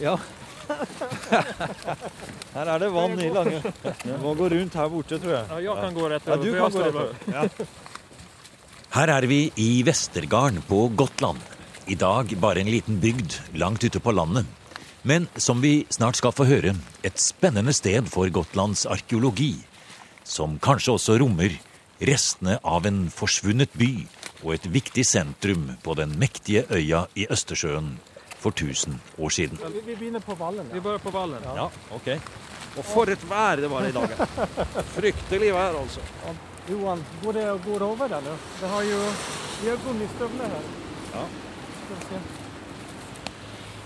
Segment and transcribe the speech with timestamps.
[0.00, 0.16] Ja.
[2.54, 3.60] Her er det vann i Lange.
[4.04, 5.46] Du må gå rundt her borte, tror jeg.
[5.50, 7.14] Ja, jeg kan gå rätt Ja, du kan gå rett over.
[7.32, 7.42] Ja.
[8.92, 11.40] Her er vi i Vestergarden på Gotland.
[11.88, 14.46] I dag bare en liten bygd langt ute på landet.
[15.02, 19.56] Men som vi snart skal få høre, et spennende sted for Gotlands arkeologi.
[20.22, 21.56] Som kanskje også rommer
[22.02, 24.06] restene av en forsvunnet by
[24.42, 27.96] og et viktig sentrum på den mektige øya i Østersjøen
[28.42, 29.60] for 1000 år siden.
[29.62, 30.68] Vi, vi begynner på vallen.
[30.72, 31.46] Vi begynner på vallen.
[31.56, 32.10] Ja, ok.
[32.72, 34.14] Og for et vær det var i dag.
[34.96, 36.04] Fryktelig vær, altså.
[36.70, 38.36] Johan, går det, går det over der nå?
[38.60, 39.02] Det har jo,
[39.62, 40.70] vi har gummistövlar her.
[41.12, 41.26] Ja.
[41.82, 42.22] Ska vi se.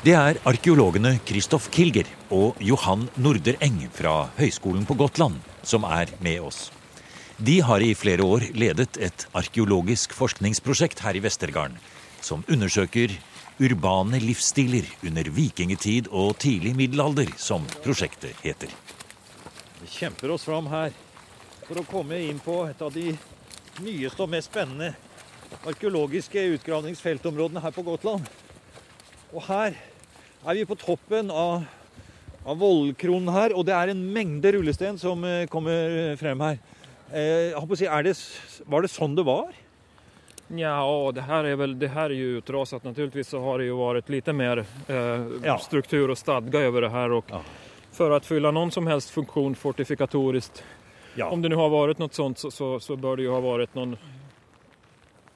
[0.06, 6.40] Det er arkeologene Kristoff Kilger og Johan Nordereng fra Høgskolen på Gotland som er med
[6.46, 6.70] oss.
[7.36, 11.76] De har i flere år ledet et arkeologisk forskningsprosjekt her i Vestergarden,
[12.24, 13.12] som undersøker
[13.58, 18.72] urbane livsstiler under vikingtid og tidlig middelalder, som prosjektet heter.
[19.80, 20.92] Vi kjemper oss fram her
[21.66, 23.14] for å komme inn på et av de
[23.82, 24.92] nyeste og mest spennende
[25.66, 28.26] arkeologiske utgravningsfeltområdene her på Gotland.
[29.32, 29.76] Og her
[30.46, 31.64] er vi på toppen av,
[32.44, 36.60] av vollkronen her, og det er en mengde rullesten som eh, kommer frem her.
[37.10, 38.16] Eh, si, det,
[38.66, 39.54] var det sånn det var?
[40.48, 42.84] Ja, det här är väl det här är ju utrasat.
[42.84, 44.96] Naturligtvis så har det ju varit lite mer eh,
[45.44, 45.58] Ja.
[45.58, 47.40] struktur och stadga över det här och Ja.
[47.92, 50.64] för att fylla någon som helst funktion fortifikatoriskt,
[51.14, 51.30] Ja.
[51.30, 53.74] om det nu har varit något sånt så, så, så bør det jo ha varit
[53.74, 53.96] någon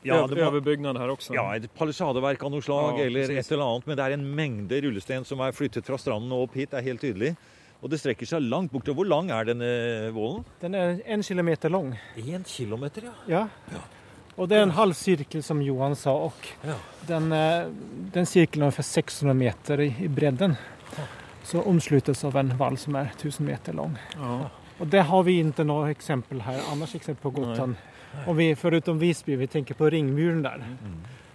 [0.02, 1.34] Ja, det var- överbyggnad här också.
[1.34, 3.86] Ja, et palisadeverk av noe slag, Ja, eller et eller annet.
[3.86, 6.70] Men det er en mengde rullesten som er flyttet fra stranden og opp hit.
[6.70, 7.36] Det er helt tydelig.
[7.82, 8.94] Og det strekker seg langt bortover.
[8.94, 10.44] Hvor lang er denne vollen?
[10.60, 11.98] Den er en kilometer lang.
[12.16, 13.12] Én kilometer, ja.
[13.28, 13.48] ja.
[13.72, 13.78] Ja.
[14.40, 16.32] Och det er en halv sirkel, som Johan sa Og
[17.06, 17.66] den, eh,
[18.12, 20.56] den sirkelen er ungefär 600 meter i, bredden.
[21.42, 23.98] Så omsluttes av en vall som er 1000 meter lang.
[24.78, 26.60] Och det har vi ikke noe eksempel her.
[26.72, 27.74] annars eksempel på Gotland.
[28.26, 30.64] Om vi, Foruten Visby, vi tenker på ringmuren der.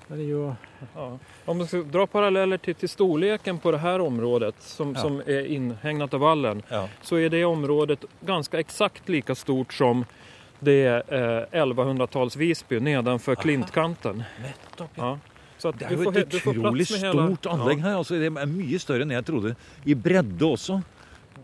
[0.10, 0.54] Är ju,
[0.96, 1.18] Ja.
[1.46, 5.02] Om man ska dra paralleller til, til storleken på det här området som, Ja.
[5.02, 6.88] som er inhägnat av vallen ja.
[7.02, 10.06] så er det området ganske exakt lika stort som
[10.66, 14.24] det eh, 1100-talls Visby nedenfor klintkanten.
[14.44, 15.00] Nettopp.
[15.00, 15.16] Ja.
[15.58, 17.96] Så att Det er jo får, et utrolig stort anlegg her.
[17.96, 19.54] Altså, det er mye større enn jeg trodde.
[19.88, 20.82] I bredde også.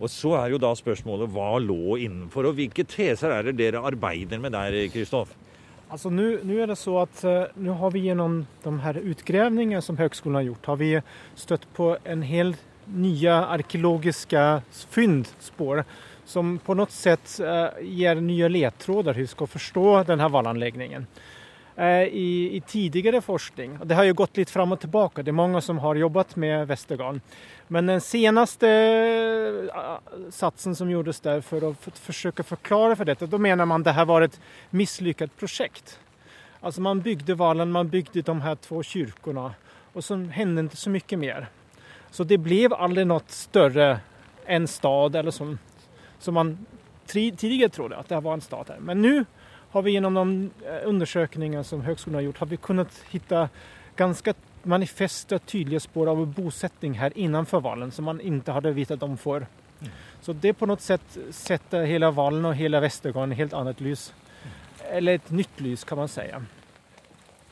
[0.01, 3.83] Og så er jo da spørsmålet hva lå innenfor, og hvilke teser er det dere
[3.85, 5.35] arbeider med der, Kristoff?
[5.91, 9.99] Altså, Nå er det så at eh, nu har vi gjennom de her utgrevningene som
[9.99, 10.91] høgskolen har gjort har vi
[11.39, 12.55] støtt på en hel
[12.91, 14.45] nye arkeologiske
[14.95, 15.83] fyndspår
[16.31, 21.07] som på något sätt eh, ger nya ledtrådar hur vi ska förstå den här vallanläggningen.
[21.75, 25.33] Eh, I, I tidigare forskning, det har ju gått lite fram och tillbaka, det är
[25.33, 27.21] många som har jobbat med Västergarn,
[27.67, 28.69] men den senaste
[29.75, 33.83] eh, satsen som gjordes där för att forsøke försöka förklara för detta, då menar man
[33.83, 35.99] det här var ett misslyckat projekt.
[36.59, 39.53] Alltså man byggde vallen, man byggde de här två kyrkorna
[39.93, 41.47] och så hände inte så mycket mer.
[42.11, 43.99] Så det blev aldrig något större
[44.45, 45.57] enn stad eller som,
[46.21, 46.57] som man
[47.05, 48.79] tidligere tidigare trodde att det var en stat här.
[48.79, 49.25] Men nu
[49.71, 53.49] har vi gjennom de eh, undersökningar som högskolan har gjort har vi kunnat hitta
[53.95, 54.33] ganska
[54.63, 59.47] manifesta tydliga spår av bosättning här innanför vallen som man inte hade vetat om förr.
[60.21, 64.13] Så det på något sätt sätter hela vallen och hela Västergarden i helt annat lys.
[64.91, 66.45] Eller ett nytt lys kan man säga.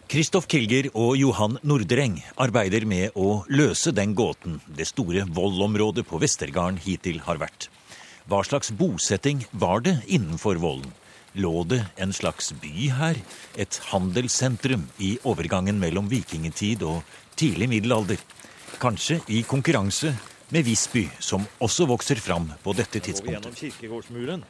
[0.07, 6.17] Kristoff Kilger og Johan Nordreng arbeider med å løse den gåten det store voldområdet på
[6.17, 7.69] Vestergarden hittil har vært.
[8.29, 10.91] Hva slags bosetting var det innenfor vollen?
[11.33, 13.17] Lå det en slags by her?
[13.57, 17.01] Et handelssentrum i overgangen mellom vikingtid og
[17.39, 18.21] tidlig middelalder?
[18.77, 20.13] Kanskje i konkurranse
[20.53, 23.55] med Visby, som også vokser fram på dette tidspunktet.
[23.63, 24.45] kirkegårdsmuren.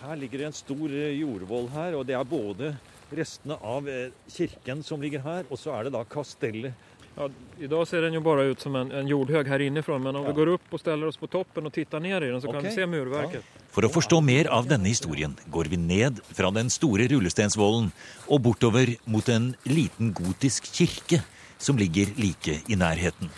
[0.00, 2.72] Her ligger det en stor eh, jordvoll her, og det er både
[3.14, 6.74] restene av eh, kirken som ligger her, og så er det da kastellet.
[7.20, 7.28] Ja,
[7.60, 10.28] idag ser den ju bara ut som en, en jordhög här inifrån men om Ja.
[10.28, 12.62] vi går upp och ställer oss på toppen och tittar ner i den så kan
[12.62, 13.44] vi se murverket.
[13.70, 17.90] For å forstå mer av denne historien går vi ned fra den store rullestensvollen
[18.26, 21.20] og bortover mot en liten gotisk kirke
[21.58, 23.28] som ligger like i nærheten.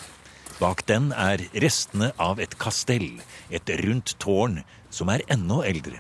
[0.60, 3.18] Bak den er restene av et kastell,
[3.50, 5.98] et rundt tårn som er enda eldre.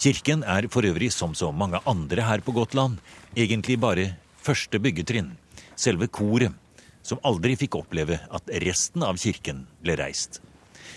[0.00, 2.96] Kirken er for øvrig, som så mange andre her på Gotland,
[3.36, 5.36] egentlig bare første byggetrinn,
[5.76, 6.56] selve koret,
[7.02, 10.40] som aldri fikk oppleve at resten av kirken ble reist.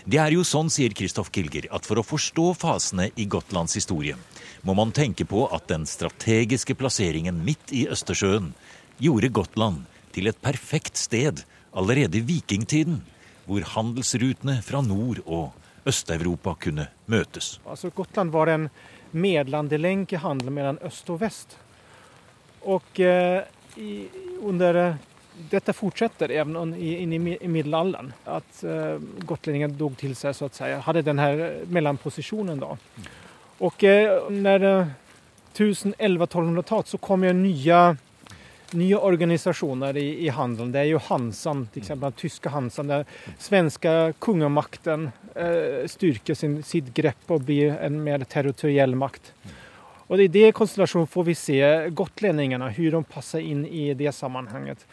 [0.06, 4.18] Det er jo sånn, sier Kristoff Kilger, at for å forstå fasene i Gotlands historie,
[4.62, 8.52] må man tenke på at den strategiske plasseringen midt i Østersjøen
[9.02, 11.42] gjorde Gotland til et perfekt sted
[11.76, 13.02] allerede i vikingtiden,
[13.46, 15.54] hvor handelsrutene fra Nord- og
[15.86, 17.60] Øst-Europa kunne møtes.
[17.66, 18.70] Altså Gotland var en
[19.14, 21.58] medlandelenk i handelen mellom øst og vest.
[22.66, 23.46] Og eh,
[23.78, 24.08] i,
[24.42, 24.98] under
[25.52, 28.14] dette fortsetter even inn i, middelalderen.
[28.26, 28.96] At uh,
[29.28, 31.30] gotlendingene dog til seg, så å si, hadde denne
[31.74, 32.62] mellomposisjonen.
[32.62, 32.76] da.
[33.66, 34.68] Og uh, når
[35.56, 37.82] 1011-1200-tallet så kom jo nye,
[38.76, 40.74] nye organisasjoner i, i handelen.
[40.74, 41.94] Det er jo Hansan, f.eks.
[41.94, 43.06] den tyske Hansan, der
[43.42, 43.94] svenske
[44.24, 49.32] kongemakten eh, styrker sin, sitt grep og blir en mer territoriell makt.
[50.06, 51.60] Og I det konstellasjonen får vi se
[51.98, 54.84] gotlendingene, hvordan de passer inn i det sammenhenget.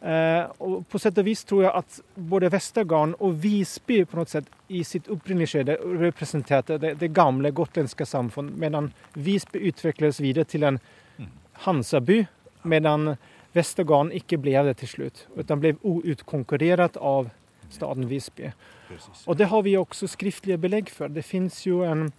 [0.00, 1.96] Eh, og på sett og vis tror jeg at
[2.30, 7.50] både Vestergarden og Visby på noe sett i sitt opprinnelige skjede representerte det, det, gamle
[7.50, 10.78] gotlandske samfunn, mens Visby utvikles videre til en
[11.64, 12.20] Hansaby,
[12.62, 13.18] mens
[13.56, 17.32] Vestergarden ikke ble det til slutt, men ble utkonkurrert av
[17.72, 18.52] staden Visby.
[19.26, 21.08] Og Det har vi også skriftlige belegg for.
[21.08, 22.12] Det fins jo en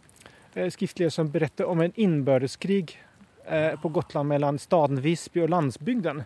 [0.53, 2.97] eh, skriftlige som beretter om en innbørdeskrig
[3.47, 6.25] eh, på Gotland mellom staden Visby og landsbygden.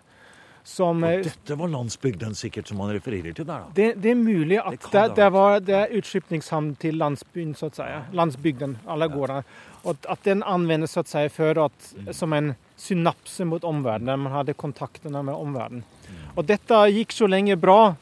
[0.64, 3.74] Som, og eh, dette var landsbygden sikkert som man refererer til der, da?
[3.76, 7.74] Det, det er mulig at det, det, det var det utskipningshavn til landsbyen, så å
[7.76, 7.88] si.
[8.16, 9.44] Landsbygden, alle gårdene.
[9.84, 12.14] Og at den anvendes så å si før at, mm.
[12.16, 14.24] som en synapse mot omverdenen.
[14.24, 15.84] Man hadde kontaktene med omverdenen.
[15.84, 16.24] Mm.
[16.38, 17.96] Og dette gikk så lenge bra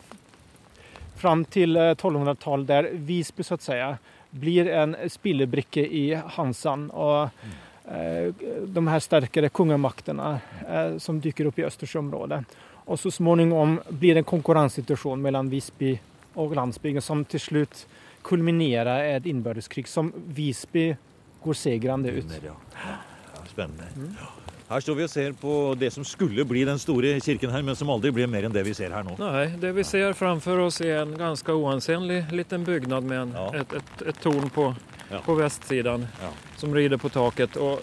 [1.22, 3.82] fram til 1200-tallet, eh, der Visby så å si
[4.32, 6.06] blir en spillebrikke i
[6.38, 6.90] Hansan.
[6.94, 7.60] og mm.
[7.92, 8.34] Eh,
[8.66, 10.28] de her sterkere kongemaktene
[10.68, 12.44] eh, som dyker opp i Østersjøområdet.
[12.88, 15.98] Og så småningom blir det en konkurransesituasjon mellom Visby
[16.40, 17.84] og landsbygden som til slutt
[18.24, 20.92] kulminerer i et innbyrdeskrig som Visby
[21.44, 22.38] går segrende ut.
[22.46, 22.56] Ja.
[23.50, 23.90] Spennende.
[23.98, 24.16] Mm.
[24.72, 27.76] Her står vi og ser på det som skulle bli den store kirken her, men
[27.76, 29.18] som aldri blir mer enn det vi ser her nå.
[29.20, 33.50] Nei, det vi ser framfor oss er en ganske uansenlig liten bygning med en, ja.
[33.60, 34.70] et, et, et tårn på.
[35.26, 36.30] På vestsiden ja.
[36.58, 37.56] som rider på taket.
[37.56, 37.82] Och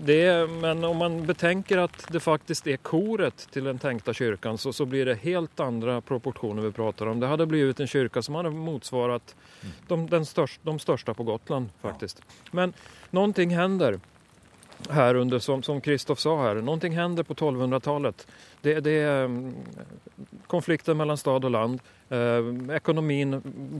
[0.00, 4.72] det, men om man betänker att det faktiskt är koret till den tänkta kyrkan så,
[4.72, 7.20] så blir det helt andra proportioner vi pratar om.
[7.20, 9.74] Det hade blivit en kyrka som hade motsvarat mm.
[9.88, 10.24] de, den
[10.62, 12.20] de största på Gotland faktiskt.
[12.20, 12.50] Ja.
[12.50, 12.72] Men
[13.10, 14.00] någonting händer
[14.90, 18.26] här under, som, som Kristoff sa här, någonting händer på 1200-talet.
[18.60, 19.30] Det, det,
[20.52, 21.80] är mellom stad og land.
[22.08, 22.40] Eh,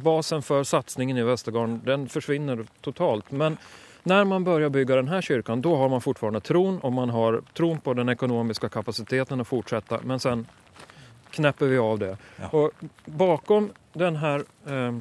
[0.03, 3.31] basen for satsningen i Västergården, den forsvinner totalt.
[3.31, 3.57] Men
[4.03, 7.43] når man börjar å bygge denne kyrkan, da har man fortsatt tron og man har
[7.53, 10.01] tron på den økonomiske kapasiteten å fortsette.
[10.03, 10.47] Men sen
[11.31, 12.17] knepper vi av det.
[12.41, 12.49] Ja.
[12.53, 12.71] Og
[13.05, 14.35] bakom denne
[14.67, 15.01] eh,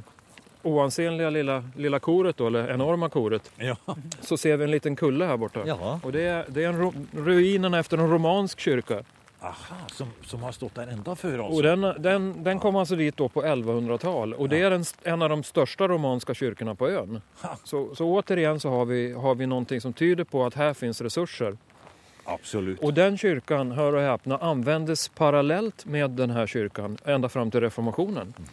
[0.68, 3.76] oansenliga lilla, lilla koret, eller enorma koret, ja.
[4.22, 5.64] så ser vi en liten kulle her borte.
[5.66, 6.00] Ja.
[6.04, 9.04] Og det det er, en ruinene efter en romansk kyrka.
[9.40, 11.40] Aha, som, som, har stått der enda før?
[11.40, 15.30] Och den, den, den kom altså dit på 1100-tal og det er en, en, av
[15.30, 17.22] de største romanske kirkene på øen.
[17.64, 21.02] Så, så återigen så har vi, har vi noe som tyder på at her fins
[21.02, 21.58] ressurser.
[22.26, 22.82] Absolut.
[22.84, 28.34] Og den kyrkan, hör og hepne, anvendes parallelt med denne kirken ända fram til reformationen.
[28.38, 28.48] Mm.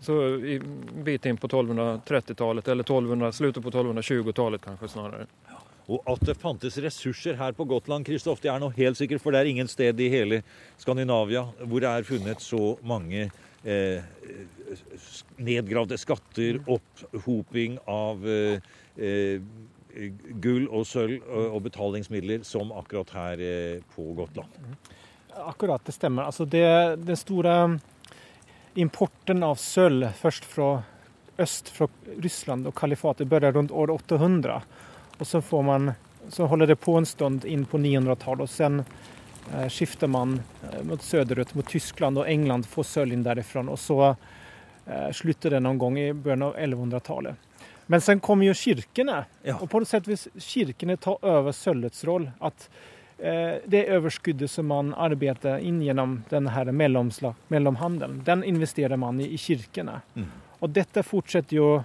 [0.00, 4.88] Så en bit inn på 1230-talet eller 1200, slutet på 1220-talet snarere.
[4.88, 5.26] snarare.
[5.90, 9.22] Og at det fantes ressurser her på Gotland, Kristoff, det er nå helt sikkert.
[9.22, 10.42] For det er ingen sted i hele
[10.78, 13.26] Skandinavia hvor det er funnet så mange
[13.64, 13.98] eh,
[15.42, 19.42] nedgravde skatter, opphoping av eh, eh,
[20.42, 24.62] gull og sølv og betalingsmidler som akkurat her eh, på Gotland.
[25.40, 26.28] Akkurat, det stemmer.
[26.30, 26.66] Altså det,
[27.02, 27.56] den store
[28.78, 30.70] importen av sølv først fra
[31.40, 31.88] øst, fra
[32.22, 34.60] Russland og kalifatet, begynte rundt år 800.
[35.20, 35.92] Och så, får man,
[36.28, 38.84] så håller det på en stund in på 900-talet och sen
[39.54, 44.16] eh, skifter man eh, mot söderut, mot Tyskland och England, får söljen därifrån och så
[44.86, 47.34] eh, slutter det någon gång i början av 1100-talet.
[47.86, 49.56] Men sen kommer ju kyrkorna ja.
[49.56, 52.30] och på något sätt vill kyrkorna ta över söllets roll.
[52.38, 52.70] Att
[53.18, 56.64] eh, det överskyddet som man arbetar in genom den här
[57.48, 60.00] mellomhandeln, den investerar man i, i kyrkorna.
[60.14, 60.28] Mm.
[60.58, 61.80] Och detta fortsätter ju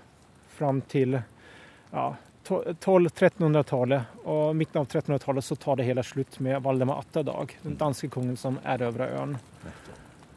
[0.47, 1.21] fram till
[1.91, 2.15] ja,
[2.45, 8.09] 1200-1300-tallet og midten av 1300-tallet så tar det hele slutt med Valdemar Atterdag, den danske
[8.13, 9.37] kongen som erövrar ön.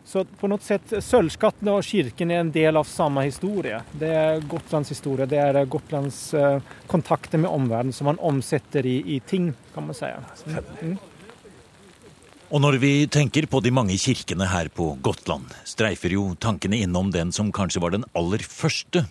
[0.09, 3.83] Så på noe sett, sølvskattene og kirken er en del av samme historie.
[3.93, 9.03] Det er Gotlands historie, det er Gotlands eh, kontakter med omverdenen som man omsetter i,
[9.05, 10.09] i, ting, kan man si.
[10.81, 10.97] Mm.
[12.49, 17.13] Og når vi tenker på de mange kirkene her på Gotland, streifer jo tankene innom
[17.13, 19.05] den som kanskje var den aller første,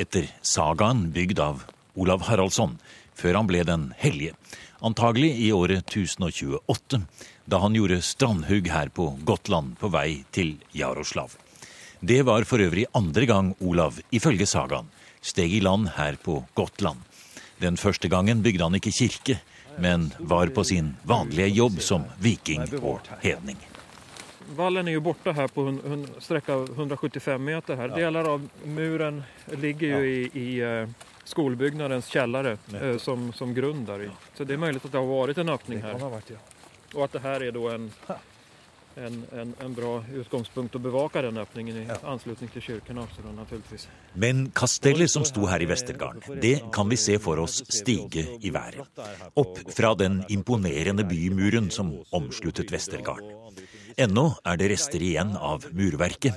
[0.00, 1.66] etter sagaen bygd av
[1.98, 2.78] Olav Haraldsson,
[3.18, 4.36] før han ble den hellige.
[4.80, 7.02] Antagelig i året 1028,
[7.50, 11.34] da han gjorde strandhugg her på Gotland på vei til Jaroslav.
[12.00, 14.86] Det var for øvrig andre gang Olav, ifølge sagaen,
[15.20, 17.02] steg i land her på Gotland.
[17.58, 19.40] Den første gangen bygde han ikke kirke,
[19.82, 23.58] men var på sin vanlige jobb som viking og hedning.
[24.56, 25.66] Vallen er jo borte her på
[26.24, 27.76] strekka 175 meter.
[27.76, 27.88] her.
[27.98, 29.22] Deler av muren
[29.58, 30.48] ligger jo i, i
[31.28, 34.08] skolebyggnadens kjellere uh, som, som grunn der.
[34.08, 34.10] i.
[34.36, 36.08] Så det er mulig at det har vært en åpning her.
[36.96, 37.88] Og at det her er da en
[39.06, 41.98] en, en, en, bra utgangspunkt å bevake den åpningen i ja.
[42.10, 43.86] anslutning til naturligvis.
[44.18, 48.52] Men kastellet som sto her i Vestergarden, det kan vi se for oss stige i
[48.54, 48.82] været.
[49.38, 53.54] Opp fra den imponerende bymuren som omsluttet Vestergarden.
[53.98, 56.36] Ennå er det rester igjen av murverket.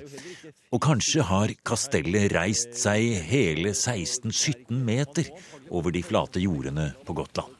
[0.74, 5.30] Og kanskje har kastellet reist seg hele 16-17 meter
[5.70, 7.54] over de flate jordene på Gotland.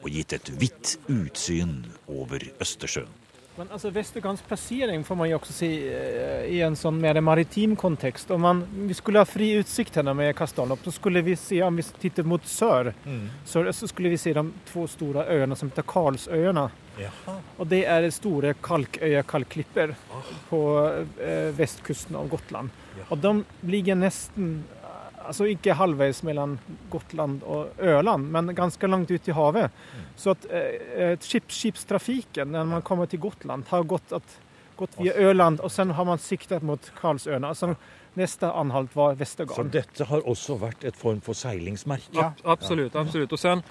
[0.00, 3.12] Og gitt et vidt utsyn over Østersjøen.
[3.56, 7.72] Men altså, Vestergangs plassering får man jo også se eh, i en sånn mer maritim
[7.78, 8.30] kontekst.
[8.34, 11.78] Om man, vi skulle ha fri utsikt her med Kastalop, så skulle vi se, om
[11.80, 13.22] vi tittet mot sør, mm.
[13.48, 16.68] så, så, skulle vi se de to store øyene som heter Karlsøyene.
[17.00, 17.38] Jaha.
[17.56, 19.96] Och det er store kalkøyer, kalkklipper,
[20.48, 20.60] på
[21.20, 22.72] eh, vestkysten av Gotland.
[22.96, 23.08] Jaha.
[23.12, 23.32] Og de
[23.72, 24.58] ligger nesten
[25.26, 26.56] altså ikke halvveis mellom
[26.92, 29.74] Gotland og Ørland, men ganske langt ut i havet.
[29.74, 30.08] Mm.
[30.16, 34.38] Så at eh, skipstrafikken når man kommer til Gotland, har gått, at,
[34.78, 37.52] gått via Ørland, og så har man siktet mot Karlsøyene.
[37.52, 37.74] Altså,
[38.16, 39.70] neste anhalt var Vestergarden.
[39.70, 42.16] Så dette har også vært et form for seilingsmerke?
[42.16, 42.32] Ja.
[42.44, 42.96] Absolutt.
[42.96, 43.34] absolutt.
[43.36, 43.64] Og sen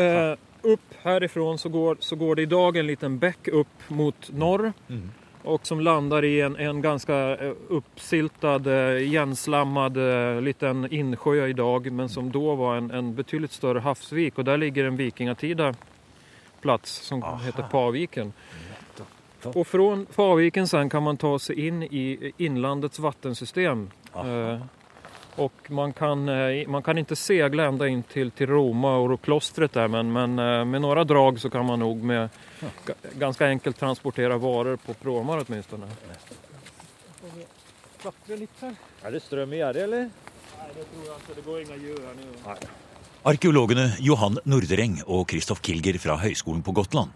[0.00, 0.32] eh,
[0.64, 4.72] opp herifra så går, så går det i dag en liten bekk opp mot nord.
[4.88, 5.12] Mm
[5.44, 11.92] och som landar i en, en ganska eh, uppsiltad, eh, igenslammad eh, liten insjö idag
[11.92, 15.74] men som då var en, en betydligt större havsvik och där ligger en vikingatida
[16.60, 17.36] plats som Aha.
[17.36, 18.32] heter Paviken.
[19.42, 23.90] Och från Paviken sen kan man ta sig in i inlandets vattensystem.
[24.12, 24.58] Aha.
[25.36, 29.72] Och man kan, eh, man kan inte segla ända in till, till Roma och klostret
[29.72, 32.28] där men, men eh, med några drag så kan man nog med
[33.14, 35.86] ganska enkelt transportera varor på pråmar åtminstone.
[39.04, 40.10] Er det strøm i gjerdet, eller?
[40.58, 41.34] Nei, det tror jeg ikke.
[41.36, 42.56] Det går ingen gjør her nå.
[43.24, 47.14] Arkeologene Johan Nordereng og Kristoff Kilger fra Høgskolen på Gotland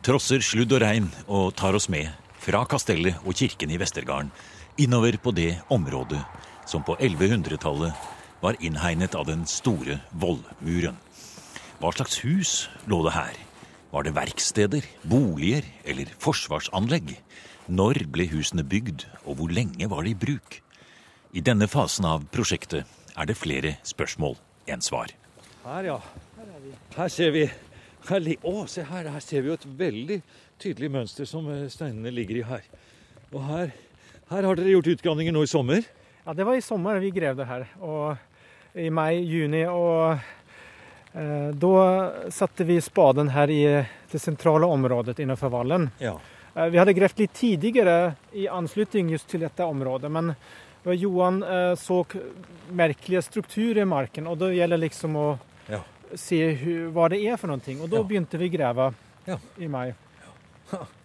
[0.00, 2.08] trosser sludd og regn og tar oss med
[2.40, 4.32] fra kastellet og kirken i Vestergarden
[4.80, 6.22] innover på det området
[6.70, 8.10] som på 1100-tallet
[8.40, 10.98] var innhegnet av den store vollmuren.
[11.80, 12.52] Hva slags hus
[12.86, 13.38] lå det her?
[13.90, 17.16] Var det verksteder, boliger eller forsvarsanlegg?
[17.70, 20.60] Når ble husene bygd, og hvor lenge var de i bruk?
[21.34, 22.86] I denne fasen av prosjektet
[23.18, 24.38] er det flere spørsmål
[24.70, 25.10] enn svar.
[25.64, 25.98] Her, ja.
[26.96, 27.44] Her ser vi
[28.08, 29.10] her, Å, se her!
[29.12, 30.20] Her ser vi jo et veldig
[30.62, 32.68] tydelig mønster som eh, steinene ligger i her.
[33.34, 33.74] Og her,
[34.30, 35.84] her har dere gjort utgravninger nå i sommer?
[36.24, 37.66] Ja, det var i sommer vi grev det her.
[37.80, 38.16] Og
[38.78, 39.64] I mai, juni.
[39.66, 40.18] og
[41.12, 41.76] eh, da
[42.30, 43.62] satte vi spaden her i
[44.10, 45.88] det sentrale området innenfor vallen.
[45.98, 46.18] Ja.
[46.54, 50.10] Eh, vi hadde grevd litt tidligere i anslutning just til dette området.
[50.12, 50.34] Men
[50.84, 52.04] Johan eh, så
[52.68, 55.26] merkelige strukturer i marken, og da gjelder liksom å
[55.72, 55.82] ja.
[56.14, 56.44] se
[56.92, 57.76] hva det er for noe.
[57.80, 58.06] Og da ja.
[58.12, 58.92] begynte vi å grave
[59.56, 59.92] i mai.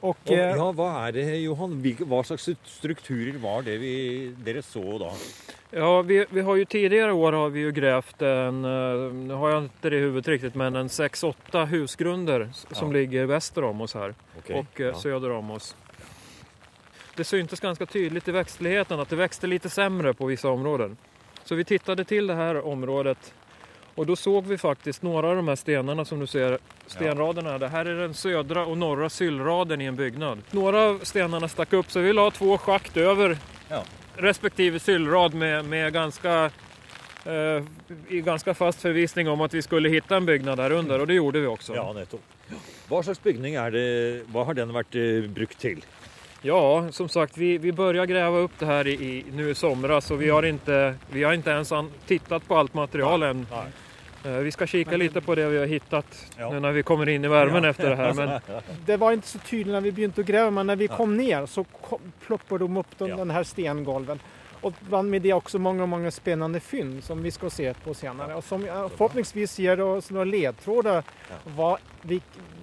[0.00, 1.78] Og, og, eh, ja, Hva er det, Johan?
[1.82, 3.94] Hva slags strukturer var det vi,
[4.46, 5.10] dere så da?
[5.74, 9.52] Ja, vi, vi har jo Tidligere år har vi jo gravd en eh, Nå har
[9.52, 12.94] jeg ikke det i hodet riktig, men en seks-åtte husgrunner som ja.
[13.00, 14.94] ligger vester om oss her okay, og eh, ja.
[14.96, 15.74] söder om oss.
[17.18, 20.94] Det syntes ganske tydelig i vekstligheten at det vokste litt sämre på visse områder.
[21.44, 23.32] Så vi tittet til det her området
[23.98, 27.56] og da så vi faktisk noen av de her stenene som du ser, stenraderna.
[27.56, 27.58] Ja.
[27.58, 30.44] Det her er den södra og norra syllraden i en byggnad.
[30.54, 33.34] Noen av stenene stakk opp, så vi la två schakt over
[33.70, 33.82] ja.
[34.22, 36.36] respektive syllrad med, med ganske
[37.26, 37.66] eh,
[38.08, 41.18] i ganske fast forvisning om at vi skulle finne en byggnad der under, og det
[41.18, 41.74] gjorde vi også.
[41.74, 42.36] Ja, nettopp.
[42.88, 43.88] Hva slags bygning er det,
[44.30, 45.82] hva har den vært eh, brukt til?
[46.42, 50.10] Ja, som sagt, vi, vi börjar gräva upp det här i, i, nu i somras
[50.10, 51.72] och vi har ikke vi har inte ens
[52.06, 53.46] tittat på alt material än.
[54.24, 56.48] Eh, vi skal kikke litt på det vi har hittat ja.
[56.50, 57.70] når vi kommer inn i varmen ja.
[57.70, 58.14] etter det her.
[58.18, 58.34] Men...
[58.86, 61.46] Det var ikke så tydelig når vi begynte å grave, men når vi kom ned
[61.50, 61.64] så
[62.26, 63.20] plopper de opp den, ja.
[63.20, 64.22] den här stengolven.
[64.62, 68.36] Og bland med det også mange mange spennende fynd som vi skal se på senere.
[68.36, 71.06] Og som forhåpentligvis gir oss noen ledtråder
[71.56, 71.76] hva,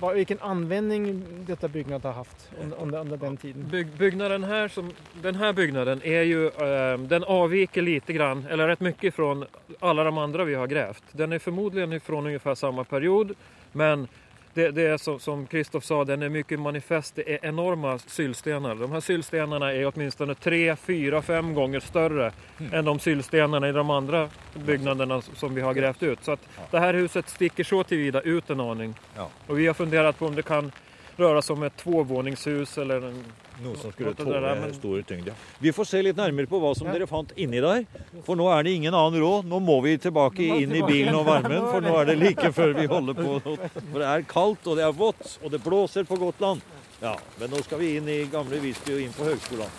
[0.02, 1.08] hvilken anvendning
[1.48, 3.68] dette bygget har hatt under, under, den tiden.
[3.72, 4.92] Byg, byggnaden her, som,
[5.24, 9.32] den her byggnaden er jo, uh, den avviker litt, grann, eller rett mye fra
[9.80, 11.16] alle de andre vi har gravd.
[11.18, 13.34] Den er formodentlig fra omtrent samme period,
[13.74, 14.08] men
[14.56, 17.16] det, det, är som Kristoff sa, den är mycket manifest.
[17.16, 18.76] Det är enorma sylstenar.
[18.76, 22.74] De här sylstenarna är åtminstone tre, fyra, fem gånger större mm.
[22.74, 26.24] än de sylstenarna i de andra byggnaderna som vi har grävt ut.
[26.24, 26.40] Så att
[26.72, 28.96] det här huset sticker så tillvida ut en aning.
[29.16, 29.30] Ja.
[29.48, 30.72] Och vi har funderat på om det kan
[31.18, 33.24] röra sig om ett tvåvåningshus eller en
[33.64, 34.74] Noe som skulle tåle men...
[34.74, 35.34] store tyngde.
[35.60, 36.96] Vi får se litt nærmere på hva som ja.
[36.98, 37.86] dere fant inni der.
[38.28, 39.48] For nå er det ingen annen råd.
[39.48, 42.76] Nå må vi tilbake inn i bilen og varmen, for nå er det like før
[42.76, 43.38] vi holder på.
[43.94, 46.64] For det er kaldt, og det er vått, og det blåser på Gotland.
[47.00, 49.72] Ja, Men nå skal vi inn i gamle Visby og inn på høgskolen.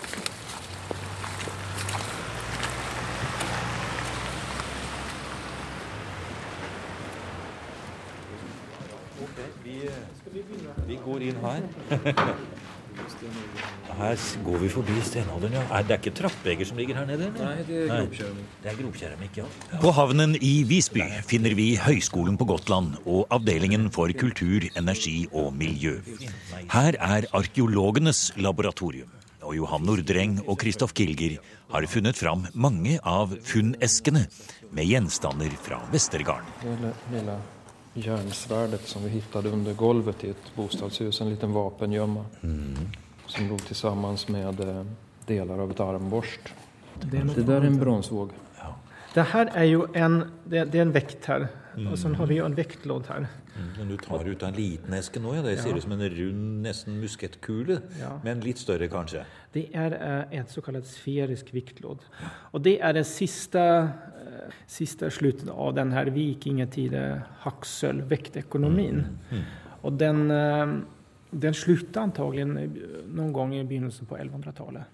[10.87, 11.63] Vi går inn her.
[13.97, 15.81] Her går vi forbi stenalderen, ja.
[15.87, 17.31] Det er ikke trappevegger som ligger her nede?
[17.31, 17.49] Eller?
[17.49, 18.39] Nei, det er.
[18.63, 19.47] Det er gropkeramikk, ja.
[19.81, 25.53] På havnen i Visby finner vi Høgskolen på Gotland og Avdelingen for kultur, energi og
[25.57, 25.99] miljø.
[26.73, 29.13] Her er arkeologenes laboratorium.
[29.47, 31.37] Og Johan Nordreng og Kristoff Kilger
[31.71, 34.27] har funnet fram mange av funneskene
[34.75, 36.51] med gjenstander fra Vestergarden.
[37.97, 42.25] Järnsvärdet som vi hittade under golvet i ett bostadshus, en liten vapengömma.
[42.43, 42.75] Mm
[43.27, 44.87] som låg tillsammans med deler
[45.27, 46.41] delar av ett armborst.
[47.01, 48.31] Det, det där är en bronsvåg.
[48.59, 48.75] Ja.
[49.15, 51.91] Det här är ju en, det, det är en vekt här mm.
[51.93, 53.29] Og sånn har vi en vektlåd her.
[53.57, 55.45] Mm, men du tar ut en liten eske nå, ja.
[55.45, 58.15] Det ser ut som en rund, nesten muskettkule, ja.
[58.25, 59.27] men litt større kanskje?
[59.55, 59.97] Det er
[60.35, 62.03] et såkalt sferisk vektlåd.
[62.53, 67.07] Og det er det siste, uh, siste sluttet av denne her vikingtida
[67.47, 69.07] hacksølvvektekonomien.
[69.07, 69.33] Mm.
[69.39, 69.49] Mm.
[69.87, 70.77] Og den uh,
[71.31, 74.93] den sluttet antagelig noen gang i begynnelsen på 1100-tallet.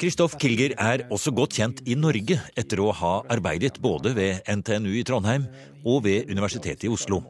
[0.00, 4.40] Kristoff eh, Kilger er også godt kjent i Norge etter å ha arbeidet både ved
[4.48, 5.46] NTNU i Trondheim
[5.84, 7.20] og ved Universitetet i Oslo,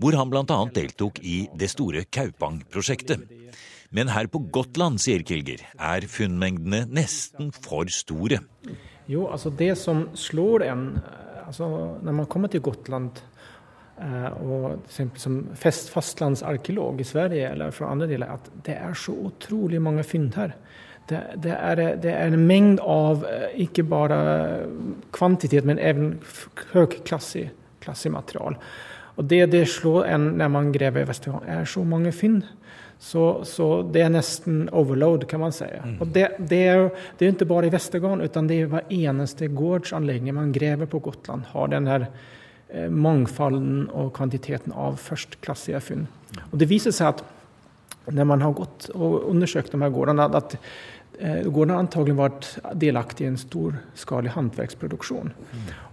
[0.00, 0.58] hvor han bl.a.
[0.74, 3.26] deltok i det store Kaupang-prosjektet.
[3.94, 8.40] Men her på Gotland, sier Kilger, er funnmengdene nesten for store.
[9.06, 10.88] Jo, altså det som slår en
[11.44, 11.66] altså
[12.00, 13.33] Når man kommer til Gotland Eh,
[14.44, 19.80] og som fast, fastlandsarkeolog i Sverige eller fra andre deler, at det er så utrolig
[19.82, 20.52] mange funn her.
[21.08, 24.18] Det, det, er, det, er, en mengd av eh, ikke bare
[25.12, 28.56] kvantitet, men også høyklassig material.
[29.16, 32.40] Og det det slår en når man graver i Vesterhavet, er så mange funn.
[32.98, 35.66] Så, så, det er nesten overload, kan man si.
[35.68, 35.98] Mm.
[36.00, 36.86] Og det, det, er,
[37.18, 41.02] det er ikke bare i Vestergarden, men det er hver eneste gårdsanlegging man graver på
[41.04, 42.43] Gotland, har den her Eh,
[42.90, 46.08] mangfolden og kvantiteten av førstklassige funn.
[46.50, 47.24] Og det viser seg at
[48.12, 50.56] når man har gått og undersøkt de her gårdene, at
[51.18, 52.48] eh, gårdene antagelig vært
[52.80, 55.32] delaktige i en storskalig håndverksproduksjon.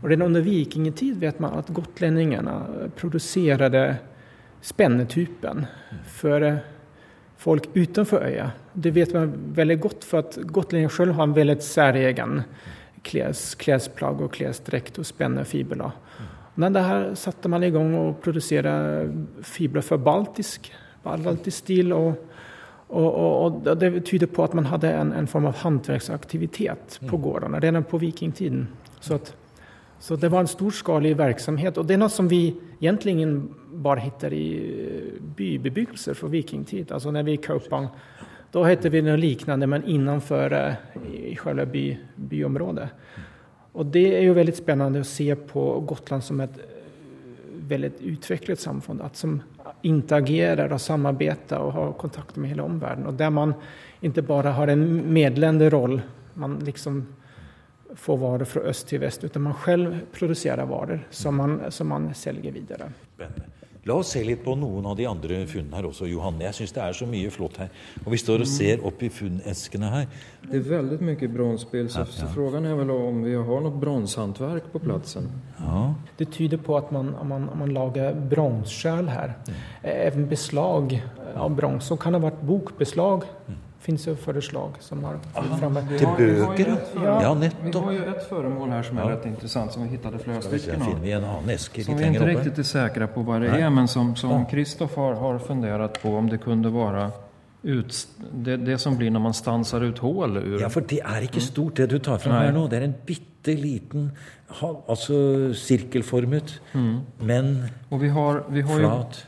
[0.01, 3.85] Og redan under vikingtid vet man at gotlendingene produserte
[4.61, 5.65] spennetypen
[6.19, 6.49] for
[7.41, 8.51] folk utenfor øya.
[8.73, 12.43] Det vet man veldig godt, for at gotlendingene selv har en veldig særegen
[13.07, 15.95] klesplagg og klesdrakt og spennefibler.
[16.55, 18.73] Men det her satte man i gang å produsere
[19.47, 20.67] fibler for baltisk,
[21.03, 21.93] baltisk stil.
[21.95, 22.09] Og,
[22.89, 23.35] og, og,
[23.65, 27.21] og, det tyder på at man hadde en, en form av håndverksaktivitet på mm.
[27.23, 28.67] gårdene redan på vikingtiden.
[28.99, 29.31] Så, at,
[29.99, 31.79] så, det var en storskalig virksomhet.
[31.79, 32.49] Og det er noe som vi
[32.81, 33.15] egentlig
[33.81, 34.45] bare finner i
[35.37, 36.91] bybebyggelser fra vikingtid.
[36.91, 37.87] Altså når vi i Kaupang,
[38.51, 40.51] da heter vi noe lignende, men innenfor
[41.07, 41.85] i selve by,
[42.31, 42.89] byområdet.
[43.73, 46.81] Og det er jo veldig spennende å se på Gotland som et eh,
[47.71, 49.03] veldig utviklet samfunn.
[49.05, 49.37] At som
[49.87, 53.09] interagerer og samarbeider og har kontakt med hele omverdenen.
[53.09, 53.55] Og der man
[54.01, 56.03] ikke bare har en medlende rolle,
[56.33, 57.01] man liksom
[57.95, 62.11] får varer fra øst til vest, men man selv produserer varer som man, som man
[62.15, 62.91] selger videre.
[63.15, 63.60] Spennende.
[63.89, 66.43] La oss se litt på noen av de andre funnene her også, Johanne.
[66.45, 67.71] Jeg syns det er så mye flott her.
[68.03, 68.51] Og vi står og mm.
[68.51, 70.19] ser opp i funneskene her.
[70.43, 72.61] Det er veldig mye bronsespill, så, ja, ja.
[72.61, 75.31] er vel om vi har noe bronsehåndverk på plassen.
[75.57, 75.81] Ja.
[76.19, 79.33] Det tyder på at man, man, man lager bronsskjell her.
[79.49, 79.59] Mm.
[79.95, 80.95] Even beslag
[81.33, 81.89] av brons.
[81.89, 83.25] Så kan det ha vært bokbeslag.
[83.49, 85.17] Mm finns jo forslag som har
[85.59, 85.83] framme.
[85.89, 86.71] Til bøker?
[87.01, 87.15] Ja.
[87.25, 87.89] ja, nettopp.
[87.89, 89.15] Vi har jo et foremål her som er ja.
[89.15, 90.93] rett interessant, som vi hittet flere stykker av.
[91.01, 93.89] vi en annen eske Som vi ikke riktig er sikre på hva det er, men
[93.89, 94.13] som
[94.51, 97.09] Kristoff har, har fundert på om det kunne være
[97.61, 101.27] ut, det, det, som blir når man stanser ut hull ur Ja, for det er
[101.27, 102.65] ikke stort, det du tar fram her nå.
[102.69, 104.09] Det er en bitte liten,
[104.61, 105.15] altså
[105.57, 106.95] sirkelformet, mm.
[107.25, 107.51] men
[108.01, 109.21] vi har, vi har flat.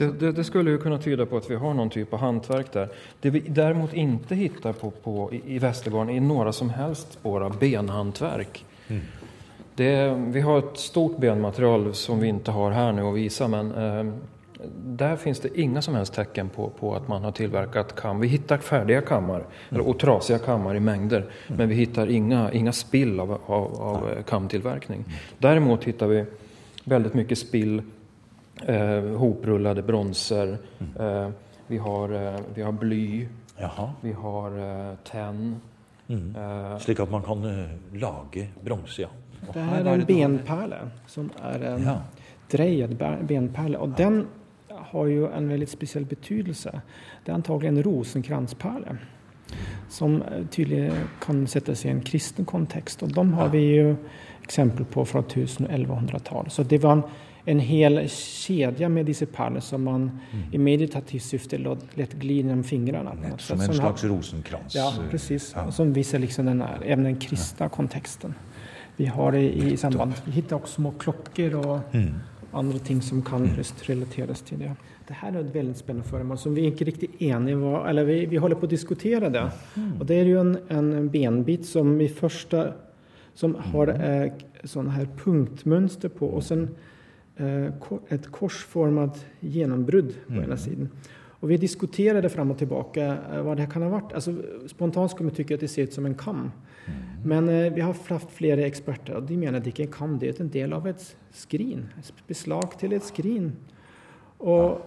[0.00, 2.72] Det, det, det, skulle ju kunna tyda på att vi har någon typ av hantverk
[2.72, 2.88] där.
[3.20, 7.40] Det vi däremot inte hittar på, på, i, i Västergarden är några som helst spår
[7.40, 8.64] av benhantverk.
[8.88, 9.02] Mm.
[9.74, 13.72] Det, vi har ett stort benmaterial som vi inte har här nu att visa men
[13.74, 14.12] eh,
[14.84, 18.20] där finns det inga som helst tecken på, på att man har tillverkat kam.
[18.20, 19.86] Vi hittar färdiga kammar mm.
[19.86, 21.58] och trasiga kammar i mängder mm.
[21.58, 24.98] men vi hittar inga, inga spill av, av, av kamtillverkning.
[24.98, 25.10] Mm.
[25.38, 26.24] Däremot hittar vi
[26.84, 27.82] väldigt mycket spill,
[28.66, 30.96] eh, hoprullade bronser, mm.
[31.00, 31.30] eh,
[31.66, 33.90] vi, har, eh, vi har bly, Jaha.
[34.00, 35.60] vi har eh, tenn.
[36.06, 36.36] Mm.
[36.36, 39.08] Eh, Slik at man kan lage bronse, ja.
[39.52, 41.96] det her er en benperle som er en ja.
[42.50, 42.96] dreid
[43.28, 43.78] benperle.
[43.78, 44.26] Og den
[44.68, 46.80] har jo en veldig spesiell betydelse.
[47.24, 48.98] Det er antagelig en rosenkransperle.
[49.90, 50.20] Som
[50.50, 50.92] tydelig
[51.22, 53.02] kan settes i en kristen kontekst.
[53.02, 53.96] Og dem har vi jo
[54.42, 56.52] eksempel på fra 1100-tallet.
[56.52, 57.02] Så det var en,
[57.44, 60.42] en hel kjede med disse perlene som man mm.
[60.52, 63.14] i meditativt syfte lett gli gjennom fingrene.
[63.38, 64.74] Som en slags rosenkrans?
[64.74, 65.52] Ja, precis.
[65.56, 65.70] Ja.
[65.72, 68.34] Som viser liksom den, även den kristne konteksten.
[68.96, 72.14] Vi har det i samband, vi hittar også små klokker og mm.
[72.52, 73.62] andre ting som kan mm.
[73.86, 74.74] relateres til det.
[75.08, 78.18] Det her er et veldig spennende foremål som vi ikke riktig enige var, eller vi,
[78.30, 79.46] vi holder på å diskutere det.
[79.74, 79.88] Mm.
[79.96, 82.68] Og det er jo en, en benbit som vi første
[83.34, 84.04] som har mm.
[84.04, 86.68] eh, sånne her punktmønster på, og sen
[87.40, 90.44] eh, et korsformet gjennombrudd på mm.
[90.44, 90.92] ene siden.
[91.40, 94.12] Og vi diskuterade fram og tilbake eh, hva det kan ha vært.
[94.16, 94.34] Alltså,
[94.68, 96.50] spontant skulle vi tycka at det ser ut som en kam.
[96.84, 97.00] Mm.
[97.32, 99.96] Men eh, vi har hatt flere eksperter, og de mener at det ikke er en
[99.96, 101.04] kam, det er en del av et
[101.36, 101.88] skrin.
[102.00, 103.50] Et beslag til et skrin.
[104.40, 104.80] Og,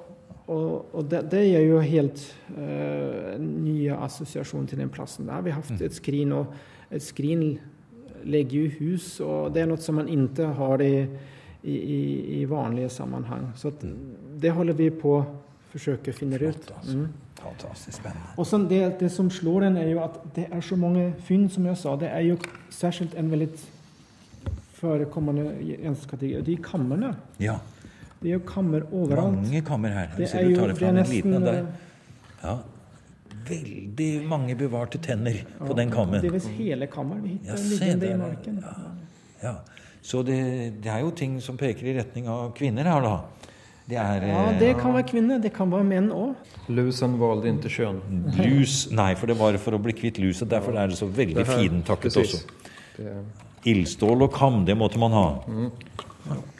[0.45, 2.21] og, og det, det, er jo helt
[2.57, 5.27] uh, nye assosiasjoner til den plassen.
[5.29, 5.83] Der har vi hatt mm.
[5.85, 6.53] et skrin, og
[6.93, 7.45] et skrin
[8.23, 11.05] legger jo hus, og det er noe som man ikke har i,
[11.63, 13.51] i, i vanlige sammenheng.
[13.55, 13.71] Så
[14.41, 15.25] det holder vi på å
[15.73, 16.71] forsøke å finne ut.
[16.77, 16.97] Altså.
[16.97, 17.07] Mm.
[17.43, 18.33] Fantastisk spennende.
[18.37, 21.65] Og det, det, som slår en, er jo at det er så mange funn, som
[21.67, 21.95] jeg sa.
[21.99, 22.37] Det er jo
[22.71, 23.49] særskilt en veldig
[24.79, 26.43] forekommende gjenskategori.
[26.47, 27.15] De kammerne.
[27.39, 27.57] Ja.
[28.21, 29.41] Det er jo kammer overalt.
[29.41, 30.13] Mange kammer her.
[30.17, 31.65] Det er jo, det er nesten, der.
[32.43, 32.57] Ja,
[33.47, 36.21] veldig mange bevarte tenner på den kammen.
[36.23, 38.63] Delvis hele kammer vi hittar ja, i marken.
[38.63, 38.73] Ja,
[39.43, 39.55] ja.
[40.03, 40.39] Så det,
[40.83, 43.15] det, er jo ting som peker i retning av kvinner her, da.
[43.83, 45.39] Det er, ja, det eh, kan være kvinner.
[45.43, 46.51] Det kan være menn òg.
[46.71, 47.99] Lusen valgte ikke kjønn.
[48.37, 50.47] Lus, nei, for det var for å bli kvitt luset.
[50.51, 52.39] Derfor er det så veldig fintakket også.
[53.67, 55.27] Ildstål og kam, det måtte man ha.
[55.47, 55.69] Mm.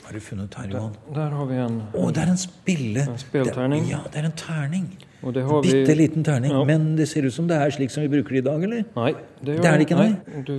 [0.03, 0.95] Har du funnet her, Johan?
[1.07, 3.07] Der, der har vi en Å, det er en spille!
[3.07, 3.87] En spillterning.
[3.91, 4.89] Ja, det er en terning.
[5.23, 5.95] Bitte vi...
[5.95, 6.51] liten terning.
[6.51, 6.63] Ja.
[6.67, 8.83] Men det ser ut som det er slik som vi bruker det i dag, eller?
[8.97, 9.13] Nei.
[9.39, 10.09] Det, det er det ikke, nei?
[10.11, 10.43] nei.
[10.47, 10.53] Du,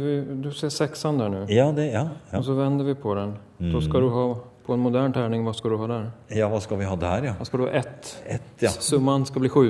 [0.46, 1.44] du, ser sekseren der nå.
[1.52, 2.40] Ja, det, ja, ja.
[2.40, 3.36] Og så vender vi på den.
[3.60, 3.72] Mm.
[3.74, 4.26] Da skal du ha
[4.64, 6.06] på en modern terning, hva skal du ha der?
[6.32, 7.34] Ja, hva skal vi ha der, ja?
[7.36, 8.14] Da skal du ha ett.
[8.24, 8.72] Et, ja.
[8.72, 9.66] Summen skal bli sju.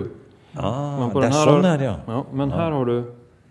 [0.55, 1.95] Ah, det er sånn her, ja.
[2.07, 2.99] ja men her har du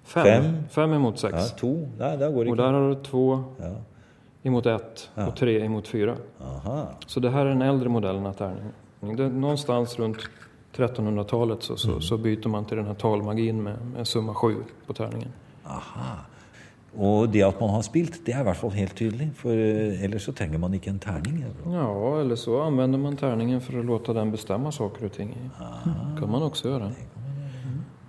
[0.08, 0.28] fem.
[0.30, 1.36] Fem, fem imot seks.
[1.36, 1.74] Ja, to.
[2.00, 2.56] Nei, der går det ikke.
[2.56, 3.26] Og der har du to
[3.60, 3.74] ja.
[4.48, 6.16] imot ett og tre imot fire.
[6.40, 6.78] Aha.
[7.12, 8.72] Så det her er den eldre modellen av terning.
[9.04, 10.24] Det er noenstans rundt
[10.74, 12.02] 1300-talet så, så, mm.
[12.02, 15.34] så, byter man til denne talmagien med, med summa sju på terningen.
[15.66, 16.14] Aha.
[16.94, 19.32] Og det at man har spilt, det er i hvert fall helt tydelig.
[19.38, 21.40] For uh, ellers så trenger man ikke en terning.
[21.74, 21.88] Ja,
[22.20, 25.34] eller så anvender man terningen for å låte den bestemme saker og ting.
[25.34, 26.92] Det kan man også gjøre.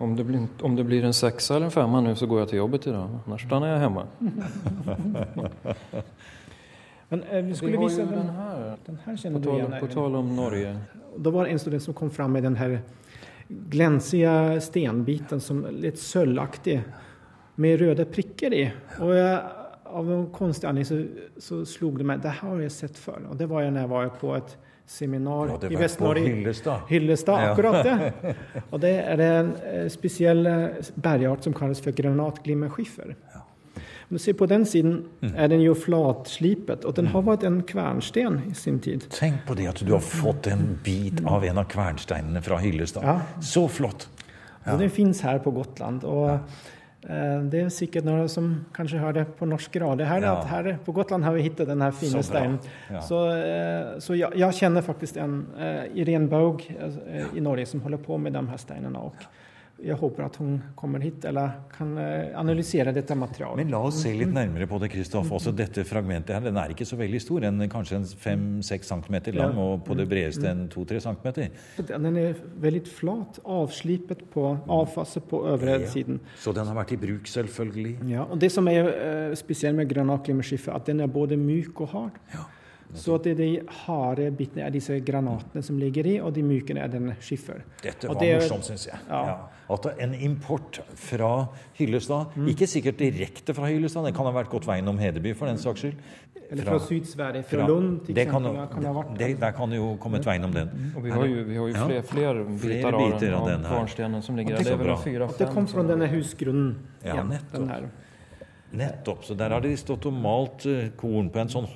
[0.05, 2.49] Om det, blir, om det blir en seksa eller en femma nå, så går jeg
[2.51, 3.09] til jobbet i dag.
[3.25, 4.05] Ellers stanner jeg hjemme.
[7.15, 8.77] Men eh, vi skulle vise den, her.
[8.87, 9.75] Den her kjenner på, igjen?
[9.81, 10.73] på tal om Norge.
[11.17, 12.79] Da var det en student som kom fram med den her
[13.49, 16.79] glansige stenbiten som litt sølvaktig
[17.61, 18.65] med røde prikker i.
[19.05, 19.35] Og jeg,
[19.85, 23.29] av noen konstig anledning så, så slog det meg det har jeg sett før.
[23.31, 26.27] Og det var jeg når jeg var på et seminar ja, i Vest-Norge.
[26.29, 26.89] Hyllestad.
[26.91, 28.35] Hyllestad, akkurat det.
[28.73, 33.15] Og det er en eh, spesiell eh, bergart som kalles for granatglimmerskiffer.
[33.33, 33.45] Ja.
[34.15, 35.33] Om se på den siden mm.
[35.35, 39.09] er den jo flatslipet, og den har vært en kvernsten i sin tid.
[39.11, 43.03] Tenk på det at du har fått en bit av en av kvernsteinene fra Hyllestad.
[43.03, 43.17] Ja.
[43.43, 44.07] Så flott!
[44.65, 44.79] Ja.
[44.79, 46.07] den fins her på Gotland.
[46.07, 46.39] og ja.
[47.05, 50.01] Eh, det er sikkert noen som kanskje hører det på norsk grad.
[50.01, 50.39] her, ja.
[50.39, 52.59] at her på Gotland har vi funnet denne fine så steinen.
[52.91, 53.03] Ja.
[53.05, 57.99] Så, eh, så jeg, jeg, kjenner faktisk en uh, Irene Baug i Norge som holder
[57.99, 59.03] på med de her steinene.
[59.11, 59.13] Og
[59.83, 63.59] jeg håper at hun kommer hit eller kan eh, analysere dette materialet.
[63.59, 65.33] Men la oss se litt nærmere på det, Kristoff.
[65.35, 67.47] Også dette fragmentet her, den er ikke så veldig stor.
[67.49, 71.29] En, kanskje en fem-seks centimeter lang, og på det bredeste en 2-3 cm.
[71.91, 75.91] Den er veldig flat, avslipet på avfasset på øvre ja.
[75.91, 76.21] siden.
[76.41, 77.97] Så den har vært i bruk, selvfølgelig?
[78.15, 78.29] Ja.
[78.29, 82.21] og Det som er uh, spesielt med granatglimmerskiffer, at den er både myk og hard.
[82.35, 82.47] Ja.
[82.95, 83.49] Så at det de
[83.85, 87.65] harde bitene er disse granatene som ligger i, og de mykene er den skiffer.
[87.83, 89.01] Dette var det, morsomt, syns jeg.
[89.09, 89.23] Ja.
[89.29, 89.37] Ja.
[89.75, 91.33] At en import fra
[91.79, 92.51] Hyllestad, mm.
[92.53, 95.59] ikke sikkert direkte fra Hyllestad, det kan ha vært gått veien om Hedeby for den
[95.59, 96.05] saks skyld.
[96.51, 99.55] Eller fra, fra Syd-Sverige, fra, fra Lund til det kan, kan ha vært det, Der
[99.57, 100.71] kan det jo kommet veien om den.
[100.71, 100.91] Mm.
[100.93, 104.39] Og vi har jo, vi har jo flere, flere, biter, biter av, den kvarnstenen som
[104.39, 104.69] ligger der.
[104.69, 106.75] Det er fire, fem, det kom fra denne husgrunnen.
[107.03, 107.89] Ja, nettopp.
[108.75, 109.25] Nettopp.
[109.25, 111.69] Så der har de stått og malt uh, korn på en sånn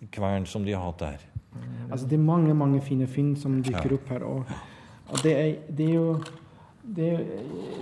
[0.00, 1.18] håndkvern som de har hatt der.
[1.90, 3.94] Altså Det er mange mange fine funn som dukker ja.
[3.94, 4.22] opp her.
[4.22, 4.44] Og,
[5.08, 6.22] og det, er, det, er, jo
[6.82, 7.26] Det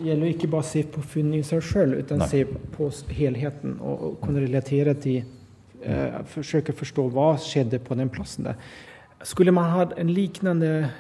[0.05, 4.03] gjelder ikke bare å se på funn i seg sjøl, men se på helheten og,
[4.03, 5.25] og kunne relatere til
[5.85, 8.57] uh, Forsøke å forstå hva skjedde på den plassen der.
[9.23, 10.91] Skulle man hatt en lignende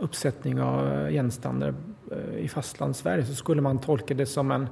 [0.00, 4.68] oppsetning av gjenstander uh, i fastlandssverige, så skulle man tolke det som en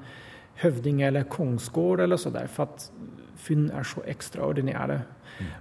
[0.63, 2.89] Høvding eller kongsgård eller så der, for at
[3.39, 4.99] funn er så ekstraordinære.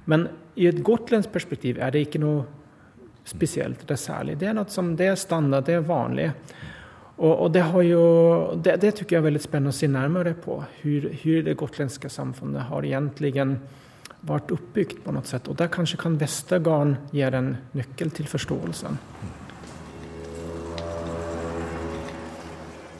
[0.09, 2.45] Men i et gotlandsk perspektiv er det ikke noe
[3.27, 4.37] spesielt det er særlig.
[4.39, 6.31] Det er noe som det er standard, det er vanlig.
[7.17, 8.03] Og, og det, har jo,
[8.61, 10.59] det, det tykker jeg er veldig spennende å se nærmere på.
[10.83, 13.33] Hvordan det gotlandske samfunnet har egentlig
[14.27, 15.49] vært oppbygd på noe sett.
[15.49, 19.01] Og der kanskje kan Vestergarden gi en nøkkel til forståelsen.